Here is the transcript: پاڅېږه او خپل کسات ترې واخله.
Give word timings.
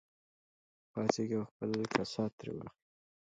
پاڅېږه 0.91 1.35
او 1.39 1.47
خپل 1.49 1.69
کسات 1.95 2.31
ترې 2.37 2.51
واخله. 2.53 2.71